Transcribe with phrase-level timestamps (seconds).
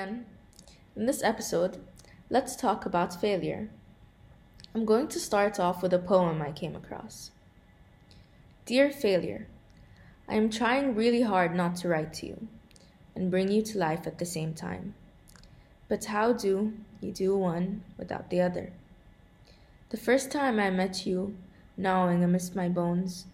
[0.00, 0.24] In
[0.94, 1.76] this episode,
[2.30, 3.68] let's talk about failure.
[4.74, 7.32] I'm going to start off with a poem I came across.
[8.64, 9.46] Dear failure,
[10.26, 12.48] I am trying really hard not to write to you
[13.14, 14.94] and bring you to life at the same time.
[15.86, 16.72] But how do
[17.02, 18.72] you do one without the other?
[19.90, 21.36] The first time I met you,
[21.76, 23.26] gnawing amidst my bones,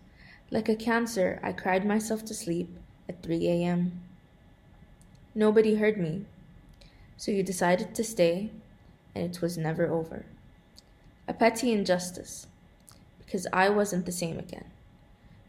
[0.51, 2.77] like a cancer, I cried myself to sleep
[3.09, 4.01] at 3 a.m.
[5.33, 6.25] Nobody heard me,
[7.17, 8.51] so you decided to stay,
[9.15, 10.27] and it was never over.
[11.27, 12.47] A petty injustice,
[13.25, 14.71] because I wasn't the same again,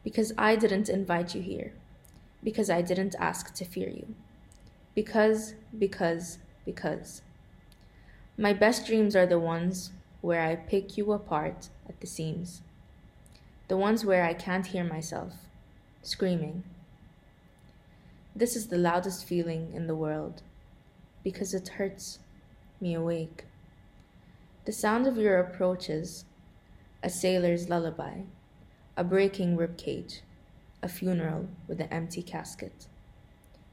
[0.03, 1.73] because I didn't invite you here,
[2.43, 4.15] because I didn't ask to fear you,
[4.95, 7.21] because, because, because.
[8.37, 12.61] My best dreams are the ones where I pick you apart at the seams,
[13.67, 15.33] the ones where I can't hear myself
[16.01, 16.63] screaming.
[18.35, 20.41] This is the loudest feeling in the world
[21.27, 22.19] because it hurts
[22.79, 23.43] me awake.
[24.63, 26.23] The sound of your approaches,
[27.03, 28.19] a sailor's lullaby,
[28.95, 30.21] a breaking rib cage,
[30.81, 32.87] a funeral with an empty casket.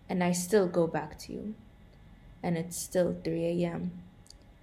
[0.09, 1.55] And I still go back to you.
[2.43, 3.93] And it's still 3 a.m.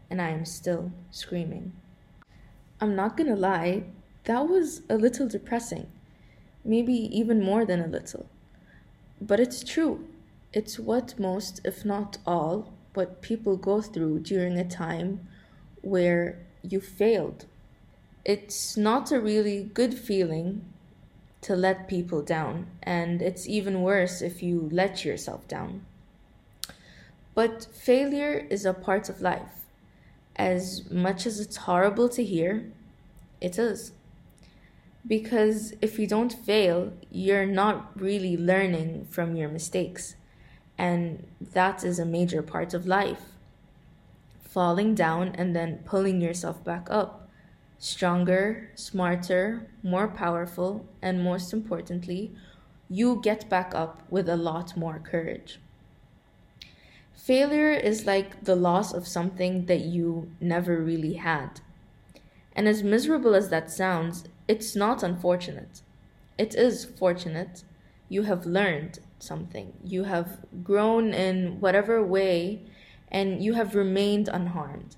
[0.09, 1.71] And I am still screaming.
[2.81, 3.85] I'm not gonna lie,
[4.25, 5.87] that was a little depressing.
[6.65, 8.25] Maybe even more than a little.
[9.21, 10.09] But it's true.
[10.51, 15.27] It's what most, if not all, what people go through during a time
[15.81, 17.45] where you failed.
[18.23, 20.65] It's not a really good feeling
[21.41, 25.85] to let people down, and it's even worse if you let yourself down.
[27.33, 29.65] But failure is a part of life.
[30.35, 32.71] As much as it's horrible to hear,
[33.39, 33.93] it is.
[35.07, 40.15] Because if you don't fail, you're not really learning from your mistakes.
[40.81, 43.21] And that is a major part of life.
[44.41, 47.29] Falling down and then pulling yourself back up.
[47.77, 52.31] Stronger, smarter, more powerful, and most importantly,
[52.89, 55.59] you get back up with a lot more courage.
[57.13, 61.61] Failure is like the loss of something that you never really had.
[62.55, 65.83] And as miserable as that sounds, it's not unfortunate.
[66.39, 67.63] It is fortunate.
[68.09, 69.73] You have learned something.
[69.83, 72.63] You have grown in whatever way
[73.11, 74.95] and you have remained unharmed.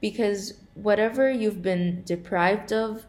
[0.00, 3.06] Because whatever you've been deprived of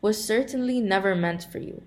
[0.00, 1.82] was certainly never meant for you,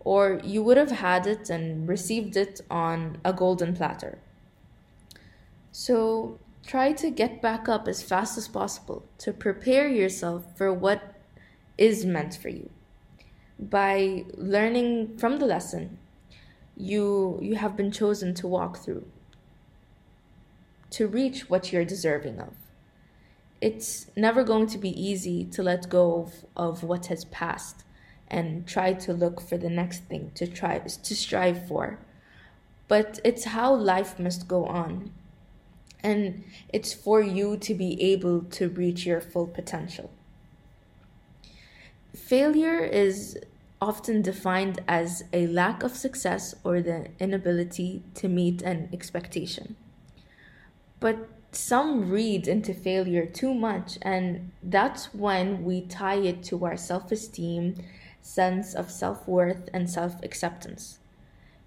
[0.00, 4.18] or you would have had it and received it on a golden platter.
[5.70, 11.14] So try to get back up as fast as possible to prepare yourself for what
[11.78, 12.70] is meant for you
[13.58, 15.98] by learning from the lesson
[16.76, 19.06] you you have been chosen to walk through
[20.92, 22.54] to reach what you're deserving of.
[23.60, 27.84] It's never going to be easy to let go of, of what has passed
[28.28, 31.98] and try to look for the next thing to try to strive for.
[32.88, 35.12] But it's how life must go on
[36.02, 40.10] and it's for you to be able to reach your full potential.
[42.14, 43.38] Failure is
[43.82, 49.74] often defined as a lack of success or the inability to meet an expectation.
[51.00, 56.76] But some read into failure too much, and that's when we tie it to our
[56.76, 57.74] self esteem,
[58.20, 61.00] sense of self worth, and self acceptance.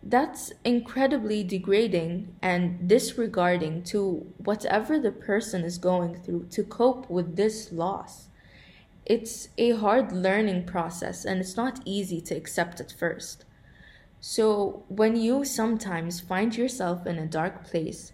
[0.01, 7.35] That's incredibly degrading and disregarding to whatever the person is going through to cope with
[7.35, 8.29] this loss
[9.05, 13.45] it's a hard learning process and it's not easy to accept at first.
[14.19, 18.11] So, when you sometimes find yourself in a dark place,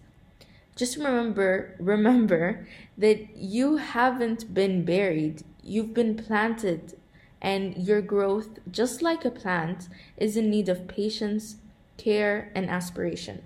[0.76, 2.66] just remember remember
[2.98, 6.94] that you haven't been buried, you've been planted
[7.40, 11.56] and your growth, just like a plant, is in need of patience,
[11.96, 13.42] care, and aspiration.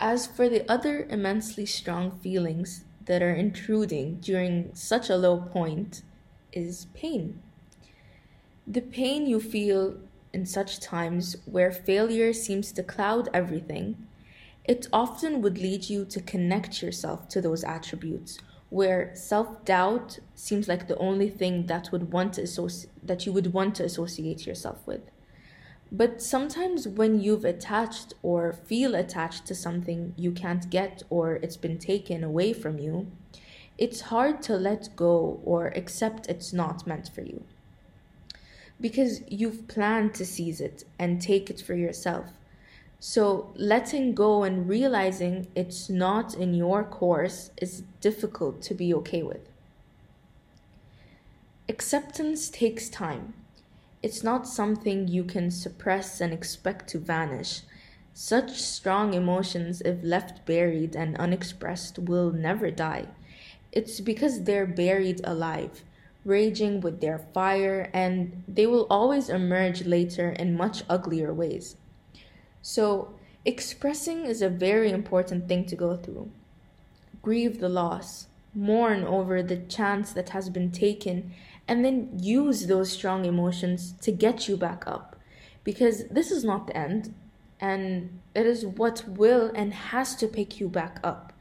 [0.00, 6.02] As for the other immensely strong feelings that are intruding during such a low point
[6.52, 7.40] is pain.
[8.66, 9.96] The pain you feel
[10.32, 14.06] in such times where failure seems to cloud everything,
[14.64, 18.38] it often would lead you to connect yourself to those attributes
[18.70, 23.52] where self-doubt seems like the only thing that would want to associ- that you would
[23.52, 25.02] want to associate yourself with.
[25.96, 31.56] But sometimes when you've attached or feel attached to something you can't get or it's
[31.56, 33.12] been taken away from you,
[33.78, 37.44] it's hard to let go or accept it's not meant for you.
[38.80, 42.26] Because you've planned to seize it and take it for yourself.
[42.98, 49.22] So, letting go and realizing it's not in your course is difficult to be okay
[49.22, 49.48] with.
[51.68, 53.34] Acceptance takes time.
[54.04, 57.62] It's not something you can suppress and expect to vanish.
[58.12, 63.06] Such strong emotions, if left buried and unexpressed, will never die.
[63.72, 65.84] It's because they're buried alive,
[66.22, 71.76] raging with their fire, and they will always emerge later in much uglier ways.
[72.60, 73.14] So,
[73.46, 76.30] expressing is a very important thing to go through.
[77.22, 81.32] Grieve the loss, mourn over the chance that has been taken,
[81.66, 85.16] and then use those strong emotions to get you back up.
[85.62, 87.14] Because this is not the end,
[87.60, 91.32] and it is what will and has to pick you back up.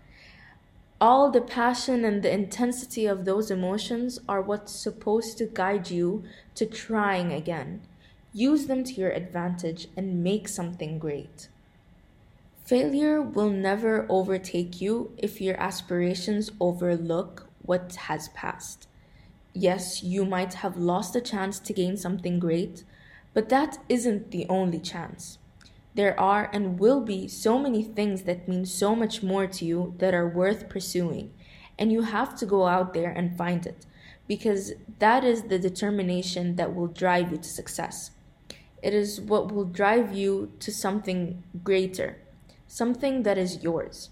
[1.02, 6.24] All the passion and the intensity of those emotions are what's supposed to guide you
[6.56, 7.82] to trying again
[8.36, 11.50] Use them to your advantage and make something great.
[12.66, 18.88] Failure will never overtake you if your aspirations overlook what has passed.
[19.54, 22.84] Yes, you might have lost a chance to gain something great,
[23.34, 25.38] but that isn't the only chance.
[25.96, 29.94] There are and will be so many things that mean so much more to you
[30.00, 31.32] that are worth pursuing,
[31.78, 33.86] and you have to go out there and find it
[34.28, 38.12] because that is the determination that will drive you to success.
[38.82, 42.18] It is what will drive you to something greater,
[42.68, 44.10] something that is yours.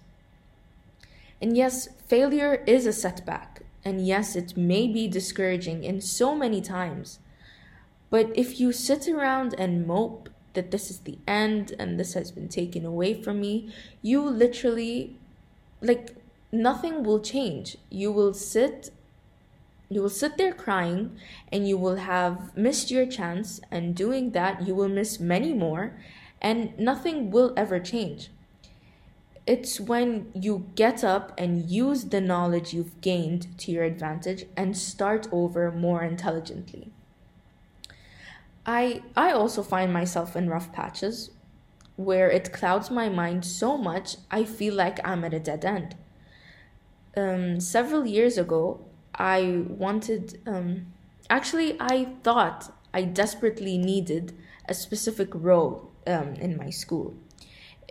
[1.41, 3.50] And yes, failure is a setback.
[3.83, 7.19] And yes, it may be discouraging in so many times.
[8.10, 12.31] But if you sit around and mope that this is the end and this has
[12.31, 15.16] been taken away from me, you literally,
[15.81, 16.16] like,
[16.51, 17.78] nothing will change.
[17.89, 18.92] You will sit
[19.92, 21.18] you will sit there crying
[21.51, 26.00] and you will have missed your chance and doing that you will miss many more
[26.42, 28.30] and nothing will ever change
[29.47, 34.77] it's when you get up and use the knowledge you've gained to your advantage and
[34.77, 36.91] start over more intelligently
[38.65, 41.31] i i also find myself in rough patches
[41.95, 45.95] where it clouds my mind so much i feel like i'm at a dead end
[47.17, 48.85] um, several years ago
[49.15, 50.87] I wanted, um,
[51.29, 54.37] actually, I thought I desperately needed
[54.67, 57.15] a specific role um, in my school.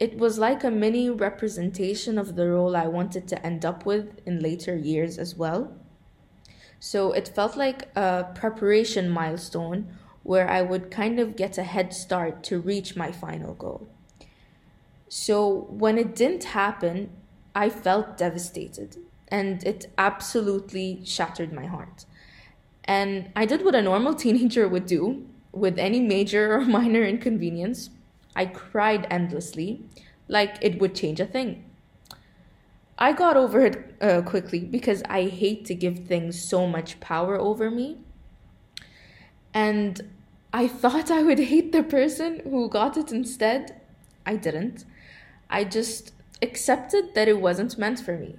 [0.00, 4.20] It was like a mini representation of the role I wanted to end up with
[4.26, 5.72] in later years as well.
[6.80, 11.92] So it felt like a preparation milestone where I would kind of get a head
[11.92, 13.88] start to reach my final goal.
[15.08, 17.10] So when it didn't happen,
[17.54, 18.96] I felt devastated
[19.28, 22.06] and it absolutely shattered my heart.
[22.84, 27.90] And I did what a normal teenager would do with any major or minor inconvenience.
[28.34, 29.82] I cried endlessly,
[30.28, 31.64] like it would change a thing.
[32.98, 37.38] I got over it uh, quickly because I hate to give things so much power
[37.38, 37.98] over me.
[39.54, 40.00] And
[40.52, 43.80] I thought I would hate the person who got it instead.
[44.26, 44.84] I didn't.
[45.48, 46.12] I just
[46.42, 48.36] accepted that it wasn't meant for me.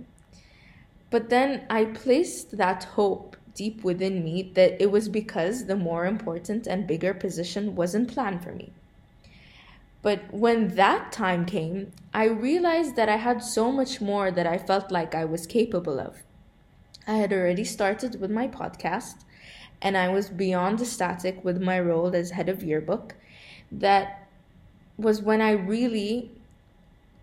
[1.09, 6.05] But then I placed that hope deep within me that it was because the more
[6.05, 8.73] important and bigger position wasn't planned for me.
[10.01, 14.57] But when that time came, I realized that I had so much more that I
[14.57, 16.23] felt like I was capable of.
[17.07, 19.23] I had already started with my podcast,
[19.81, 23.15] and I was beyond ecstatic with my role as head of yearbook.
[23.71, 24.27] That
[24.97, 26.31] was when I really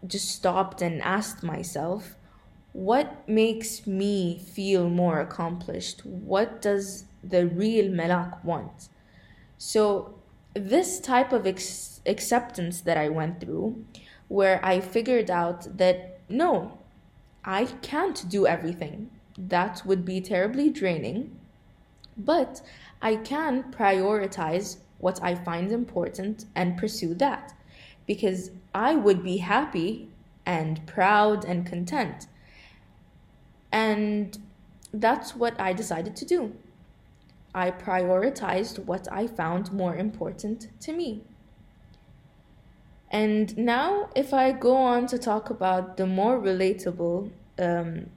[0.07, 2.15] just stopped and asked myself
[2.73, 6.05] what makes me feel more accomplished?
[6.05, 8.89] What does the real Malak want?
[9.57, 10.15] So,
[10.55, 13.85] this type of ex- acceptance that I went through,
[14.29, 16.79] where I figured out that no,
[17.45, 19.11] I can't do everything.
[19.37, 21.39] That would be terribly draining.
[22.17, 22.61] But
[23.01, 27.55] I can prioritize what I find important and pursue that
[28.07, 30.09] because I would be happy
[30.45, 32.27] and proud and content
[33.71, 34.39] and
[34.93, 36.55] that's what I decided to do.
[37.55, 41.23] I prioritized what I found more important to me.
[43.11, 48.11] And now, if I go on to talk about the more relatable um,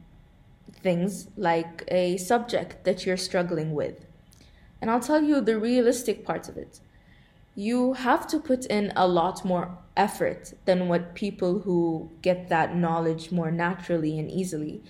[0.83, 4.05] things, like a subject that you're struggling with,
[4.81, 6.79] and I'll tell you the realistic parts of it.
[7.55, 12.75] You have to put in a lot more effort than what people who get that
[12.75, 14.81] knowledge more naturally and easily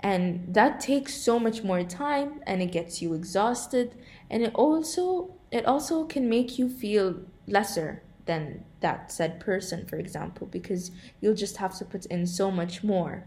[0.00, 3.94] and that takes so much more time and it gets you exhausted
[4.30, 9.96] and it also it also can make you feel lesser than that said person, for
[9.96, 13.24] example, because you'll just have to put in so much more.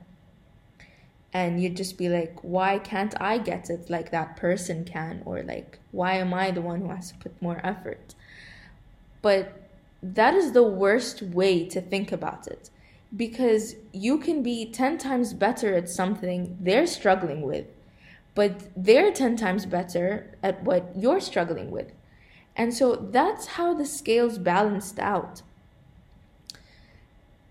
[1.34, 5.24] And you'd just be like, why can't I get it like that person can?
[5.26, 8.16] Or like, why am I the one who has to put more effort?
[9.22, 9.70] But
[10.04, 12.70] that is the worst way to think about it
[13.16, 17.66] because you can be 10 times better at something they're struggling with,
[18.36, 21.92] but they're 10 times better at what you're struggling with.
[22.62, 25.42] And so that's how the scales balanced out.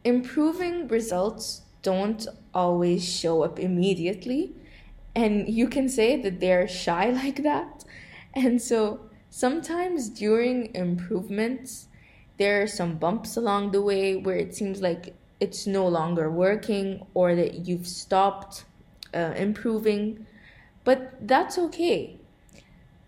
[0.05, 4.53] Improving results don't always show up immediately,
[5.17, 7.85] and you can say that they're shy like that.
[8.35, 9.01] And so
[9.31, 11.89] sometimes during improvements,
[12.37, 17.05] there are some bumps along the way where it seems like it's no longer working
[17.15, 18.65] or that you've stopped
[19.13, 20.25] uh, improving,
[20.85, 22.20] but that's okay.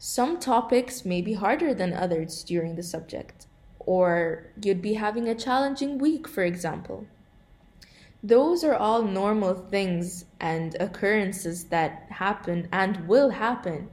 [0.04, 3.46] Some topics may be harder than others during the subject,
[3.78, 7.06] or you'd be having a challenging week, for example.
[8.20, 13.90] Those are all normal things and occurrences that happen and will happen.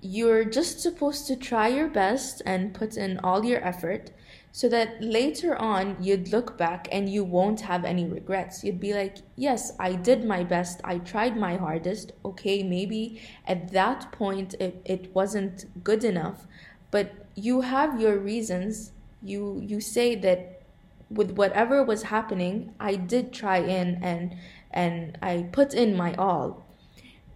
[0.00, 4.12] You're just supposed to try your best and put in all your effort
[4.56, 8.64] so that later on you'd look back and you won't have any regrets.
[8.64, 12.12] You'd be like, yes, I did my best, I tried my hardest.
[12.24, 16.46] Okay, maybe at that point it, it wasn't good enough,
[16.90, 18.92] but you have your reasons.
[19.22, 20.62] You you say that
[21.10, 24.36] with whatever was happening, I did try in and
[24.70, 26.64] and I put in my all.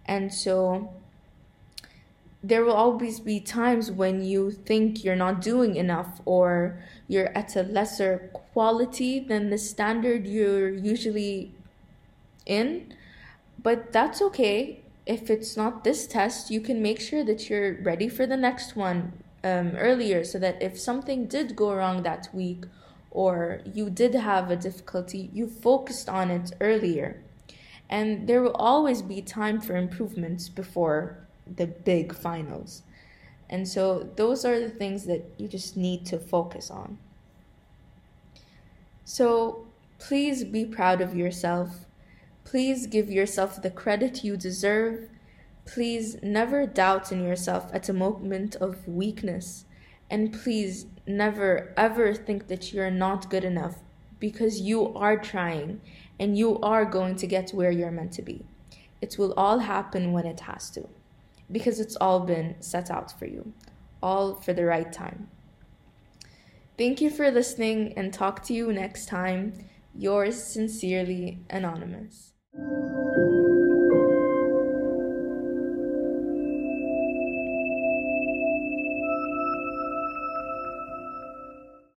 [0.07, 0.91] And so
[2.43, 7.55] there will always be times when you think you're not doing enough or you're at
[7.55, 11.53] a lesser quality than the standard you're usually
[12.45, 12.93] in.
[13.61, 14.81] But that's okay.
[15.05, 18.75] If it's not this test, you can make sure that you're ready for the next
[18.75, 22.65] one um, earlier so that if something did go wrong that week
[23.11, 27.21] or you did have a difficulty, you focused on it earlier.
[27.87, 32.83] And there will always be time for improvements before the big finals.
[33.51, 36.97] And so those are the things that you just need to focus on.
[39.03, 39.67] So
[39.99, 41.85] please be proud of yourself.
[42.45, 45.09] Please give yourself the credit you deserve.
[45.65, 49.65] Please never doubt in yourself at a moment of weakness.
[50.09, 53.79] And please never ever think that you're not good enough
[54.19, 55.81] because you are trying
[56.19, 58.45] and you are going to get where you're meant to be.
[59.01, 60.87] It will all happen when it has to
[61.51, 63.53] because it's all been set out for you,
[64.01, 65.29] all for the right time.
[66.77, 69.53] Thank you for listening and talk to you next time.
[69.93, 72.33] Yours sincerely, Anonymous.